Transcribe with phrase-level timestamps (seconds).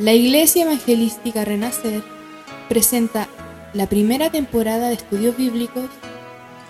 [0.00, 2.02] La Iglesia Evangelística Renacer
[2.70, 3.28] presenta
[3.74, 5.90] la primera temporada de estudios bíblicos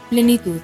[0.08, 0.58] Plenitud.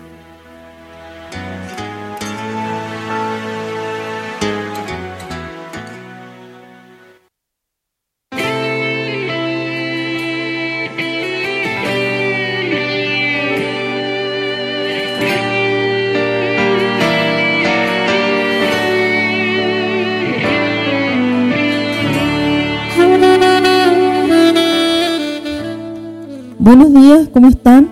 [27.36, 27.90] ¿Cómo están?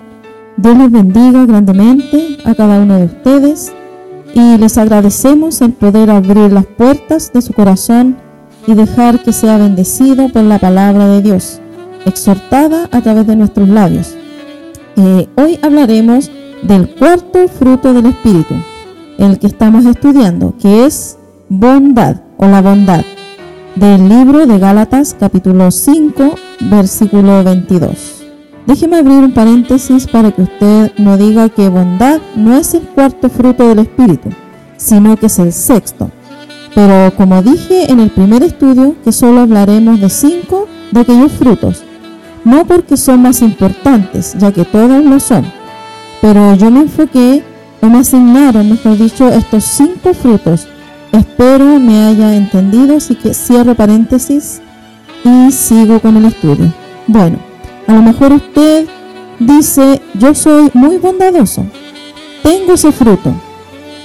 [0.57, 3.71] Dios les bendiga grandemente a cada uno de ustedes
[4.33, 8.17] y les agradecemos el poder abrir las puertas de su corazón
[8.65, 11.61] y dejar que sea bendecido por la palabra de Dios,
[12.07, 14.15] exhortada a través de nuestros labios.
[14.97, 16.31] Eh, hoy hablaremos
[16.63, 18.55] del cuarto fruto del Espíritu,
[19.19, 23.05] el que estamos estudiando, que es bondad o la bondad,
[23.75, 28.14] del libro de Gálatas capítulo 5, versículo 22.
[28.65, 33.29] Déjeme abrir un paréntesis para que usted no diga que bondad no es el cuarto
[33.29, 34.29] fruto del Espíritu,
[34.77, 36.09] sino que es el sexto.
[36.73, 41.83] Pero como dije en el primer estudio, que solo hablaremos de cinco de aquellos frutos,
[42.43, 45.45] no porque son más importantes, ya que todos lo son,
[46.21, 47.43] pero yo me enfoqué
[47.81, 50.67] o me asignaron, mejor dicho, estos cinco frutos.
[51.11, 54.59] Espero me haya entendido, así que cierro paréntesis
[55.23, 56.73] y sigo con el estudio.
[57.07, 57.37] Bueno,
[57.87, 58.87] a lo mejor usted
[59.39, 61.65] dice, yo soy muy bondadoso,
[62.43, 63.33] tengo ese fruto.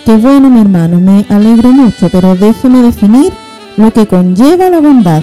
[0.05, 3.33] Qué bueno mi hermano, me alegro mucho, pero déjeme definir
[3.77, 5.23] lo que conlleva la bondad.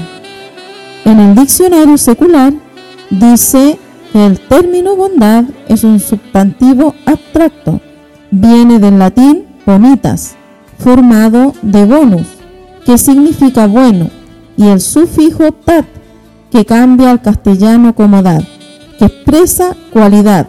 [1.06, 2.54] En el diccionario secular
[3.10, 3.80] dice
[4.12, 7.80] que el término bondad es un sustantivo abstracto.
[8.32, 10.36] Viene del latín bonitas,
[10.78, 12.28] formado de bonus,
[12.86, 14.10] que significa bueno,
[14.58, 15.86] y el sufijo tat,
[16.52, 18.44] que cambia al castellano como dar,
[18.98, 20.48] que expresa cualidad.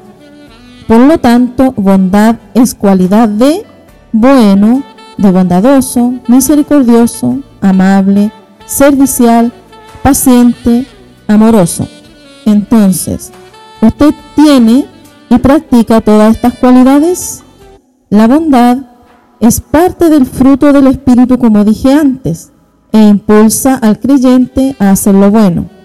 [0.86, 3.64] Por lo tanto, bondad es cualidad de
[4.12, 4.82] bueno,
[5.18, 8.32] de bondadoso, misericordioso, amable,
[8.64, 9.52] servicial,
[10.02, 10.86] paciente,
[11.26, 11.86] amoroso.
[12.46, 13.32] Entonces,
[13.82, 14.86] ¿usted tiene
[15.28, 17.42] y practica todas estas cualidades?
[18.08, 18.78] La bondad
[19.40, 22.50] es parte del fruto del Espíritu, como dije antes,
[22.92, 25.77] e impulsa al creyente a hacer lo bueno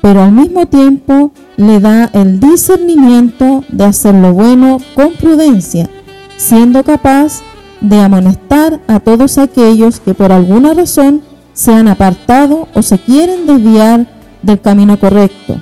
[0.00, 5.88] pero al mismo tiempo le da el discernimiento de hacer lo bueno con prudencia,
[6.36, 7.42] siendo capaz
[7.80, 11.22] de amonestar a todos aquellos que por alguna razón
[11.52, 14.06] se han apartado o se quieren desviar
[14.42, 15.60] del camino correcto,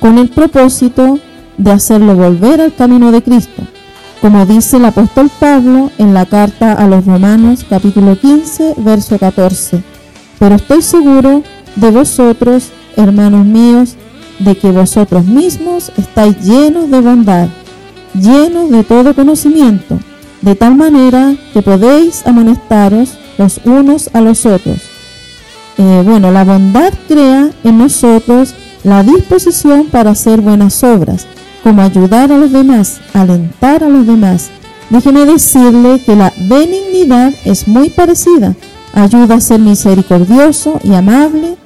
[0.00, 1.18] con el propósito
[1.58, 3.62] de hacerlo volver al camino de Cristo,
[4.20, 9.82] como dice el apóstol Pablo en la carta a los Romanos capítulo 15, verso 14.
[10.38, 11.42] Pero estoy seguro
[11.76, 13.96] de vosotros hermanos míos,
[14.38, 17.48] de que vosotros mismos estáis llenos de bondad,
[18.14, 19.98] llenos de todo conocimiento,
[20.42, 24.78] de tal manera que podéis amonestaros los unos a los otros.
[25.78, 28.54] Eh, bueno, la bondad crea en nosotros
[28.84, 31.26] la disposición para hacer buenas obras,
[31.62, 34.50] como ayudar a los demás, alentar a los demás.
[34.90, 38.54] Déjeme decirle que la benignidad es muy parecida.
[38.92, 41.56] Ayuda a ser misericordioso y amable,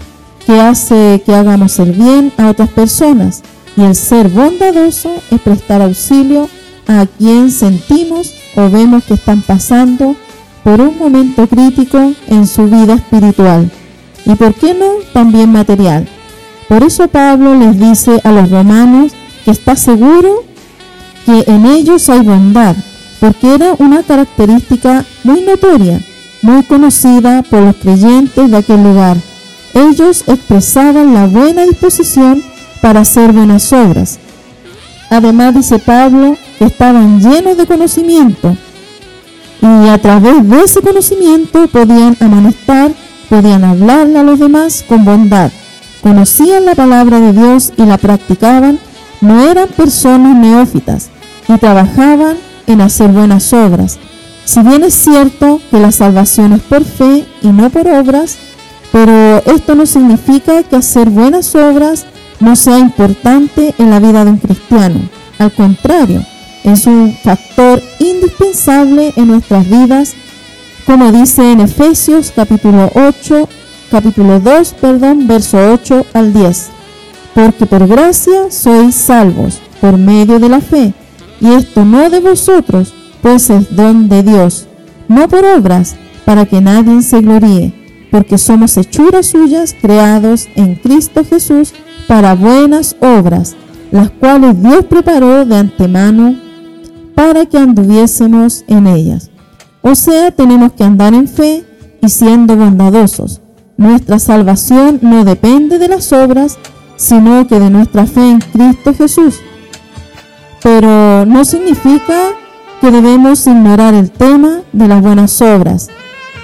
[0.49, 3.43] que hace que hagamos el bien a otras personas.
[3.77, 6.49] Y el ser bondadoso es prestar auxilio
[6.87, 10.17] a quien sentimos o vemos que están pasando
[10.65, 13.71] por un momento crítico en su vida espiritual.
[14.25, 16.09] Y por qué no, también material.
[16.67, 19.13] Por eso Pablo les dice a los romanos
[19.45, 20.45] que está seguro
[21.27, 22.75] que en ellos hay bondad,
[23.21, 26.01] porque era una característica muy notoria,
[26.41, 29.19] muy conocida por los creyentes de aquel lugar
[29.75, 32.43] ellos expresaban la buena disposición
[32.81, 34.19] para hacer buenas obras.
[35.11, 38.57] Además, dice Pablo, estaban llenos de conocimiento
[39.61, 42.93] y a través de ese conocimiento podían amonestar,
[43.29, 45.51] podían hablarle a los demás con bondad.
[46.03, 48.79] Conocían la palabra de Dios y la practicaban,
[49.21, 51.11] no eran personas neófitas
[51.49, 52.37] y trabajaban
[52.67, 53.99] en hacer buenas obras.
[54.45, 58.39] Si bien es cierto que la salvación es por fe y no por obras,
[58.93, 62.07] pero esto no significa que hacer buenas obras
[62.41, 65.01] no sea importante en la vida de un cristiano.
[65.39, 66.25] Al contrario,
[66.65, 70.15] es un factor indispensable en nuestras vidas,
[70.87, 73.49] como dice en Efesios capítulo 8,
[73.91, 76.71] capítulo 2, perdón, verso 8 al 10.
[77.35, 80.93] Porque por gracia sois salvos por medio de la fe,
[81.41, 84.67] y esto no de vosotros, pues es don de Dios,
[85.09, 85.95] no por obras,
[86.25, 87.78] para que nadie se gloríe
[88.11, 91.73] porque somos hechuras suyas, creados en Cristo Jesús
[92.07, 93.57] para buenas obras,
[93.91, 96.37] las cuales Dios preparó de antemano
[97.15, 99.31] para que anduviésemos en ellas.
[99.83, 101.65] O sea, tenemos que andar en fe
[102.01, 103.41] y siendo bondadosos.
[103.77, 106.59] Nuestra salvación no depende de las obras,
[106.97, 109.41] sino que de nuestra fe en Cristo Jesús.
[110.63, 112.33] Pero no significa
[112.81, 115.89] que debemos ignorar el tema de las buenas obras,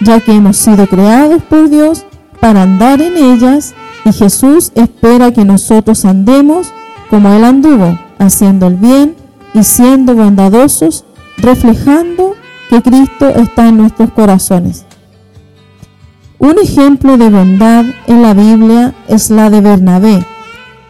[0.01, 2.05] ya que hemos sido creados por Dios
[2.41, 3.75] para andar en ellas
[4.05, 6.73] y Jesús espera que nosotros andemos
[7.09, 9.17] como Él anduvo, haciendo el bien
[9.55, 11.05] y siendo bondadosos,
[11.39, 12.35] reflejando
[12.69, 14.85] que Cristo está en nuestros corazones.
[16.39, 20.27] Un ejemplo de bondad en la Biblia es la de Bernabé,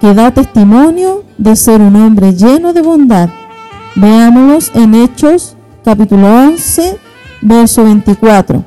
[0.01, 3.29] que da testimonio de ser un hombre lleno de bondad.
[3.95, 6.99] Veámoslos en Hechos capítulo 11,
[7.43, 8.65] verso 24,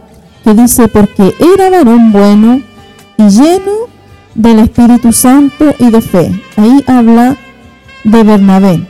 [0.48, 2.62] que dice, porque era varón bueno
[3.18, 3.74] y lleno
[4.34, 6.32] del Espíritu Santo y de fe.
[6.56, 7.36] Ahí habla
[8.06, 8.88] de Bernabé.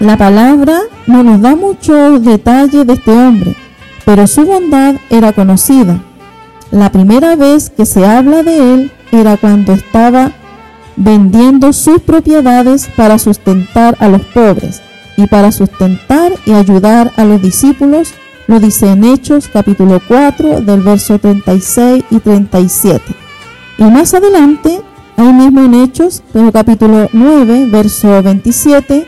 [0.00, 3.54] La palabra no nos da muchos detalles de este hombre,
[4.04, 6.02] pero su bondad era conocida.
[6.72, 10.32] La primera vez que se habla de él era cuando estaba
[10.96, 14.82] vendiendo sus propiedades para sustentar a los pobres
[15.16, 18.12] y para sustentar y ayudar a los discípulos,
[18.50, 23.14] lo dice en Hechos capítulo 4 del verso 36 y 37.
[23.78, 24.82] Y más adelante,
[25.16, 29.06] ahí mismo en Hechos, capítulo 9, verso 27,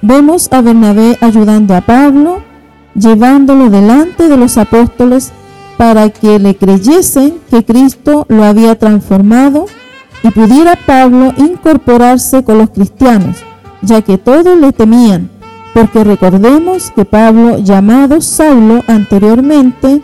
[0.00, 2.42] vemos a Bernabé ayudando a Pablo,
[2.94, 5.32] llevándolo delante de los apóstoles
[5.76, 9.66] para que le creyesen que Cristo lo había transformado
[10.22, 13.36] y pudiera Pablo incorporarse con los cristianos,
[13.82, 15.28] ya que todos le temían,
[15.74, 20.02] porque recordemos que Pablo, llamado Saulo anteriormente,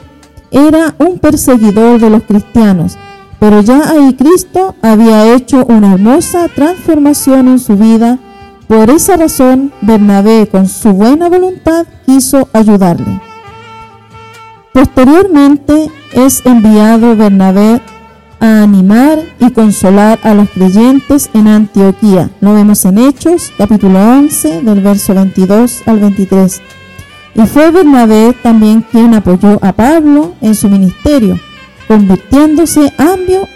[0.51, 2.97] era un perseguidor de los cristianos,
[3.41, 8.19] pero ya ahí Cristo había hecho una hermosa transformación en su vida
[8.67, 13.21] por esa razón, Bernabé, con su buena voluntad, quiso ayudarle.
[14.73, 17.81] Posteriormente es enviado Bernabé
[18.45, 22.29] a animar y consolar a los creyentes en Antioquía.
[22.43, 26.61] Lo vemos en Hechos, capítulo 11, del verso 22 al 23.
[27.37, 31.41] Y fue Bernabé también quien apoyó a Pablo en su ministerio,
[31.89, 32.93] convirtiéndose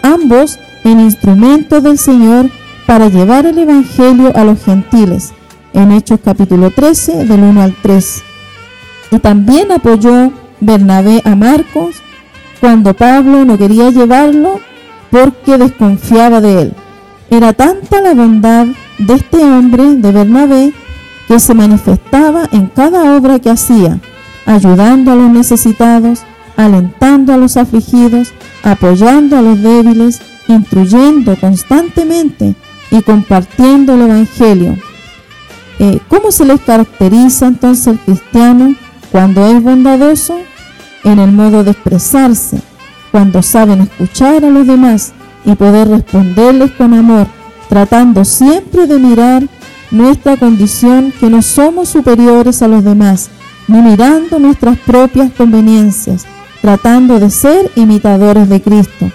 [0.01, 2.49] ambos en instrumentos del Señor
[2.87, 5.33] para llevar el Evangelio a los gentiles,
[5.73, 8.23] en Hechos capítulo 13, del 1 al 3.
[9.11, 11.97] Y también apoyó Bernabé a Marcos
[12.59, 14.59] cuando Pablo no quería llevarlo
[15.11, 16.73] porque desconfiaba de él.
[17.29, 18.67] Era tanta la bondad
[18.97, 20.73] de este hombre, de Bernabé,
[21.27, 23.99] que se manifestaba en cada obra que hacía,
[24.45, 26.21] ayudando a los necesitados,
[26.57, 28.33] alentando a los afligidos,
[28.63, 32.55] apoyando a los débiles, instruyendo constantemente
[32.91, 34.75] y compartiendo el Evangelio.
[35.77, 38.75] Eh, ¿Cómo se les caracteriza entonces el cristiano
[39.11, 40.37] cuando es bondadoso?
[41.03, 42.61] En el modo de expresarse,
[43.11, 45.13] cuando saben escuchar a los demás
[45.45, 47.27] y poder responderles con amor,
[47.67, 49.43] tratando siempre de mirar
[49.91, 53.29] nuestra condición que no somos superiores a los demás,
[53.67, 56.25] ni mirando nuestras propias conveniencias,
[56.61, 59.11] tratando de ser imitadores de Cristo,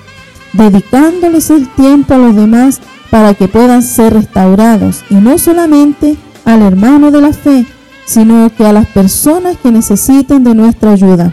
[0.52, 6.62] dedicándoles el tiempo a los demás para que puedan ser restaurados y no solamente al
[6.62, 7.66] hermano de la fe,
[8.06, 11.32] sino que a las personas que necesiten de nuestra ayuda,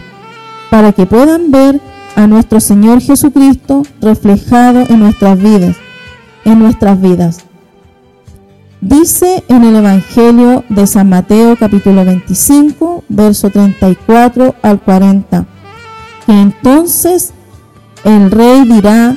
[0.70, 1.80] para que puedan ver
[2.16, 5.76] a nuestro Señor Jesucristo reflejado en nuestras vidas,
[6.44, 7.44] en nuestras vidas.
[8.80, 15.46] Dice en el Evangelio de San Mateo capítulo 25, verso 34 al 40,
[16.26, 17.32] que entonces
[18.04, 19.16] el rey dirá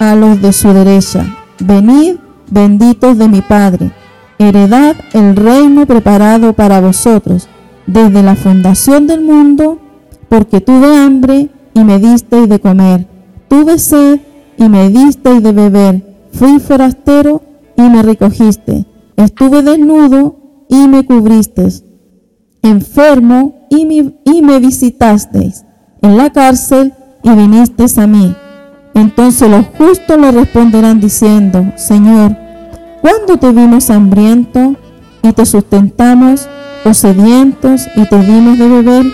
[0.00, 2.16] a los de su derecha, Venid,
[2.50, 3.92] benditos de mi Padre,
[4.38, 7.48] heredad el reino preparado para vosotros
[7.86, 9.78] desde la fundación del mundo,
[10.28, 13.06] porque tuve hambre y me disteis de comer,
[13.48, 14.20] tuve sed
[14.56, 17.42] y me disteis de beber, fui forastero
[17.76, 18.86] y me recogiste,
[19.16, 20.36] estuve desnudo
[20.68, 21.84] y me cubristeis,
[22.62, 25.64] enfermo y me, y me visitasteis,
[26.02, 28.34] en la cárcel y vinisteis a mí.
[28.94, 32.36] Entonces los justos le responderán diciendo, Señor,
[33.00, 34.76] ¿cuándo te vimos hambriento
[35.22, 36.48] y te sustentamos,
[36.84, 39.06] o sedientos y te dimos de beber?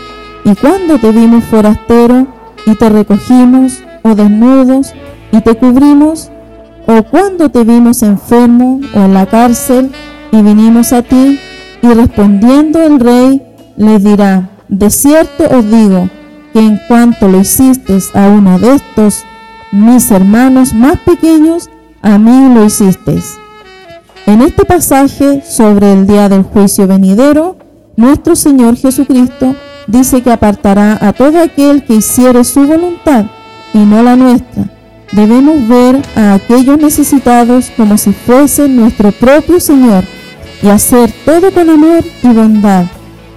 [0.44, 2.35] ¿Y cuándo te vimos forastero
[2.66, 4.92] y te recogimos, o desnudos
[5.32, 6.30] y te cubrimos?
[6.86, 9.90] ¿O cuándo te vimos enfermo o en la cárcel
[10.30, 11.38] y vinimos a ti?
[11.82, 13.42] Y respondiendo el rey
[13.76, 16.08] les dirá, de cierto os digo
[16.52, 19.24] que en cuanto lo hiciste a uno de estos
[19.72, 21.68] mis hermanos más pequeños,
[22.02, 23.36] a mí lo hicisteis.
[24.26, 27.56] En este pasaje sobre el día del juicio venidero,
[27.96, 29.54] nuestro Señor Jesucristo
[29.86, 33.26] dice que apartará a todo aquel que hiciere su voluntad
[33.72, 34.64] y no la nuestra.
[35.12, 40.04] Debemos ver a aquellos necesitados como si fuesen nuestro propio Señor
[40.62, 42.86] y hacer todo con amor y bondad.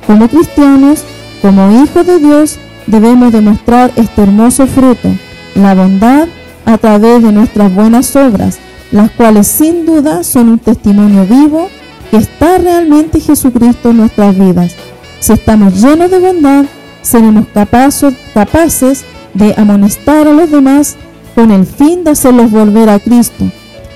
[0.07, 1.03] Como cristianos,
[1.41, 5.09] como hijos de Dios, debemos demostrar este hermoso fruto,
[5.55, 6.27] la bondad
[6.65, 8.57] a través de nuestras buenas obras,
[8.91, 11.69] las cuales sin duda son un testimonio vivo
[12.09, 14.75] que está realmente Jesucristo en nuestras vidas.
[15.19, 16.65] Si estamos llenos de bondad,
[17.01, 20.95] seremos capaces, capaces de amonestar a los demás
[21.35, 23.45] con el fin de hacerlos volver a Cristo.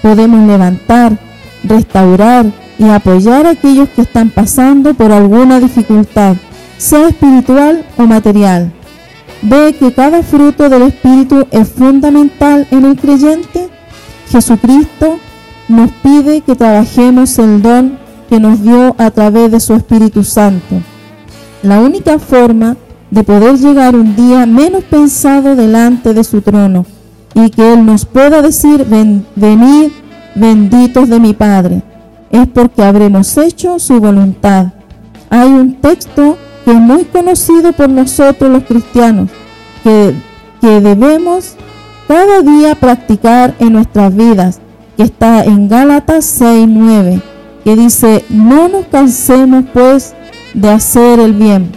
[0.01, 1.18] Podemos levantar,
[1.63, 2.46] restaurar
[2.77, 6.36] y apoyar a aquellos que están pasando por alguna dificultad,
[6.77, 8.72] sea espiritual o material.
[9.42, 13.70] Ve que cada fruto del Espíritu es fundamental en el creyente.
[14.30, 15.20] Jesucristo
[15.70, 17.98] nos pide que trabajemos el don
[18.30, 20.82] que nos dio a través de su Espíritu Santo.
[21.63, 22.75] La única forma
[23.10, 26.86] de poder llegar un día menos pensado delante de su trono
[27.34, 29.91] y que Él nos pueda decir, venid
[30.36, 31.82] benditos de mi Padre,
[32.32, 34.74] es porque habremos hecho su voluntad.
[35.29, 39.29] Hay un texto que es muy conocido por nosotros los cristianos,
[39.86, 40.13] que,
[40.60, 41.55] que debemos
[42.10, 44.60] cada día practicar en nuestras vidas,
[44.98, 47.22] que está en Gálatas 6:9,
[47.63, 50.13] que dice, no nos cansemos pues
[50.53, 51.72] de hacer el bien,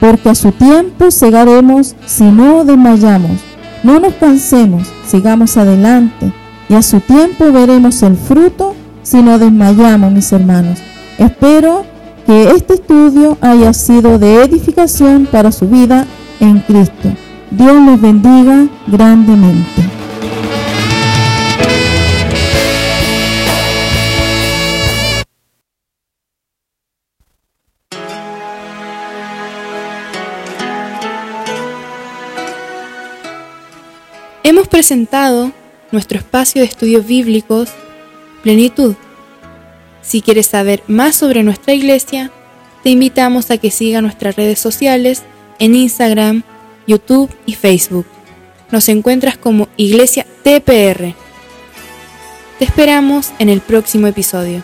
[0.00, 3.40] porque a su tiempo segaremos si no desmayamos.
[3.82, 6.32] No nos cansemos, sigamos adelante,
[6.68, 10.80] y a su tiempo veremos el fruto si no desmayamos, mis hermanos.
[11.18, 11.84] Espero
[12.26, 16.06] que este estudio haya sido de edificación para su vida
[16.40, 17.10] en Cristo.
[17.52, 19.85] Dios les bendiga grandemente.
[34.76, 35.52] Presentado
[35.90, 37.70] nuestro espacio de estudios bíblicos
[38.42, 38.94] Plenitud.
[40.02, 42.30] Si quieres saber más sobre nuestra iglesia,
[42.82, 45.22] te invitamos a que siga nuestras redes sociales
[45.60, 46.42] en Instagram,
[46.86, 48.04] YouTube y Facebook.
[48.70, 51.14] Nos encuentras como Iglesia TPR.
[52.58, 54.62] Te esperamos en el próximo episodio.